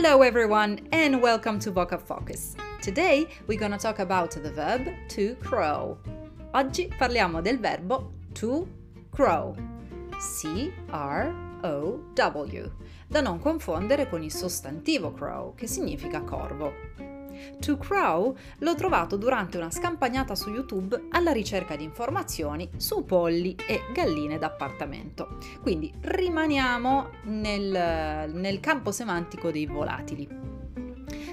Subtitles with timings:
[0.00, 2.54] Hello everyone and welcome to Vocab Focus.
[2.80, 5.98] Today we're gonna talk about the verb to crow.
[6.54, 8.68] Oggi parliamo del verbo to
[9.10, 9.56] crow.
[10.16, 11.32] C-R-O-W,
[13.08, 16.74] da non confondere con il sostantivo crow, che significa corvo.
[17.60, 23.54] To Crow l'ho trovato durante una scampagnata su YouTube alla ricerca di informazioni su polli
[23.66, 25.38] e galline d'appartamento.
[25.60, 30.28] Quindi rimaniamo nel, nel campo semantico dei volatili.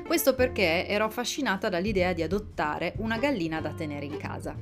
[0.05, 4.55] Questo perché ero affascinata dall'idea di adottare una gallina da tenere in casa.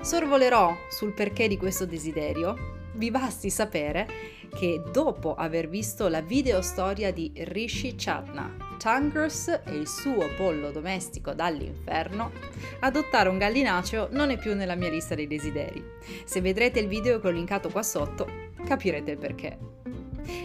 [0.00, 2.75] Sorvolerò sul perché di questo desiderio.
[2.96, 4.08] Vi basti sapere
[4.54, 10.70] che dopo aver visto la video storia di Rishi Chatna, Tangers e il suo pollo
[10.70, 12.32] domestico dall'inferno,
[12.80, 15.84] adottare un gallinaceo non è più nella mia lista dei desideri.
[16.24, 18.26] Se vedrete il video che ho linkato qua sotto,
[18.64, 19.58] capirete il perché.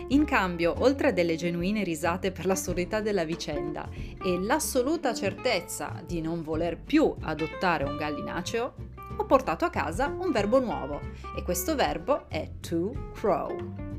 [0.10, 3.88] In cambio, oltre a delle genuine risate per l'assurdità della vicenda
[4.22, 8.74] e l'assoluta certezza di non voler più adottare un gallinaceo,
[9.18, 11.00] ho portato a casa un verbo nuovo
[11.36, 13.90] e questo verbo è to crow.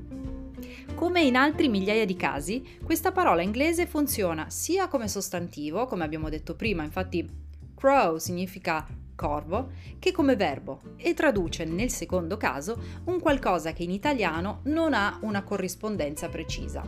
[0.95, 6.29] Come in altri migliaia di casi, questa parola inglese funziona sia come sostantivo, come abbiamo
[6.29, 7.29] detto prima, infatti
[7.75, 13.91] crow significa corvo, che come verbo e traduce nel secondo caso un qualcosa che in
[13.91, 16.85] italiano non ha una corrispondenza precisa.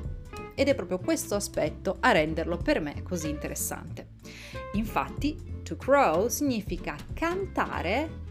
[0.55, 4.09] Ed è proprio questo aspetto a renderlo per me così interessante.
[4.75, 8.23] Infatti, to crow significa cantare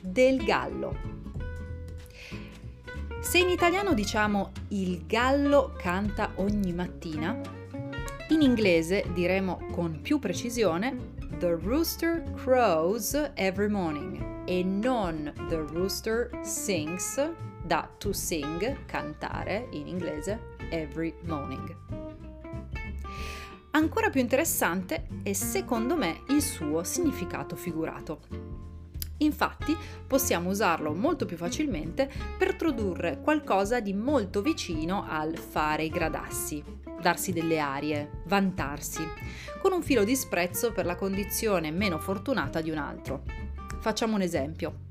[0.00, 1.18] del gallo,
[3.20, 7.38] se in italiano diciamo il gallo canta ogni mattina,
[8.28, 16.30] in inglese diremo con più precisione The rooster crows every morning e non The rooster
[16.42, 17.20] sings,
[17.64, 22.07] da to sing, cantare in inglese, every morning.
[23.78, 28.18] Ancora più interessante è secondo me il suo significato figurato.
[29.18, 35.90] Infatti possiamo usarlo molto più facilmente per tradurre qualcosa di molto vicino al fare i
[35.90, 36.60] gradassi,
[37.00, 39.06] darsi delle arie, vantarsi,
[39.62, 43.22] con un filo di sprezzo per la condizione meno fortunata di un altro.
[43.78, 44.86] Facciamo un esempio.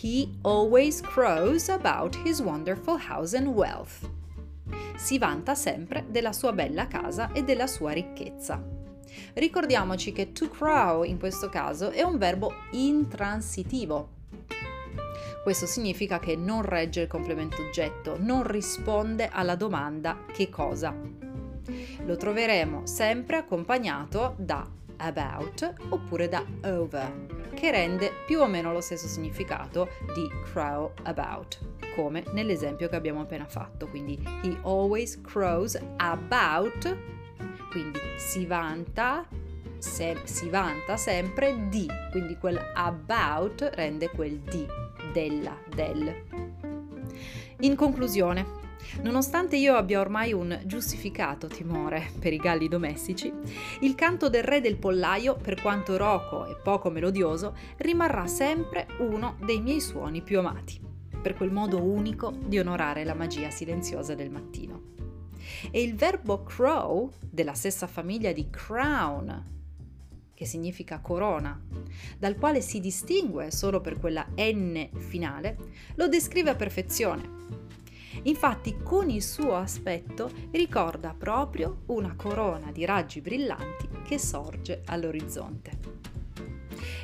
[0.00, 4.08] He always crows about his wonderful house and wealth.
[4.96, 8.62] Si vanta sempre della sua bella casa e della sua ricchezza.
[9.34, 14.20] Ricordiamoci che to crow in questo caso è un verbo intransitivo.
[15.42, 20.94] Questo significa che non regge il complemento oggetto, non risponde alla domanda che cosa.
[22.04, 24.66] Lo troveremo sempre accompagnato da
[24.98, 31.58] about oppure da over, che rende più o meno lo stesso significato di crow about,
[31.94, 33.86] come nell'esempio che abbiamo appena fatto.
[33.86, 36.96] Quindi he always crows about
[37.72, 39.26] quindi si vanta,
[39.78, 44.66] se, si vanta sempre di, quindi quel about rende quel di,
[45.12, 46.14] della, del.
[47.60, 48.60] In conclusione,
[49.00, 53.32] Nonostante io abbia ormai un giustificato timore per i galli domestici,
[53.80, 59.36] il canto del re del pollaio, per quanto roco e poco melodioso, rimarrà sempre uno
[59.42, 60.78] dei miei suoni più amati,
[61.22, 64.90] per quel modo unico di onorare la magia silenziosa del mattino
[65.70, 69.50] e il verbo crow, della stessa famiglia di crown,
[70.34, 71.60] che significa corona,
[72.18, 75.56] dal quale si distingue solo per quella N finale,
[75.94, 77.40] lo descrive a perfezione.
[78.24, 86.01] Infatti con il suo aspetto ricorda proprio una corona di raggi brillanti che sorge all'orizzonte.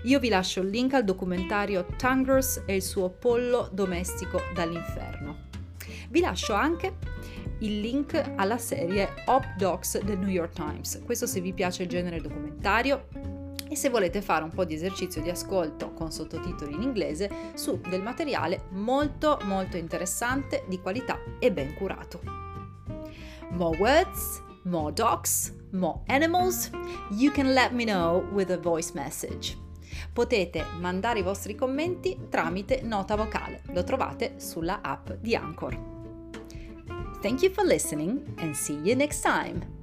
[0.04, 5.46] Io vi lascio il link al documentario Tangers e il suo pollo domestico dall'inferno.
[6.10, 6.96] Vi lascio anche
[7.60, 11.02] il link alla serie Op Docs del New York Times.
[11.04, 13.08] Questo se vi piace il genere documentario
[13.68, 17.80] e se volete fare un po' di esercizio di ascolto con sottotitoli in inglese su
[17.88, 22.20] del materiale molto molto interessante, di qualità e ben curato.
[23.50, 26.70] More words, more docs, more animals,
[27.10, 29.56] you can let me know with a voice message.
[30.12, 35.96] Potete mandare i vostri commenti tramite nota vocale, lo trovate sulla app di Anchor.
[37.20, 39.77] Thank you for listening and see you next time.